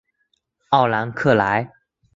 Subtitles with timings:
[0.69, 1.71] 奥兰克莱。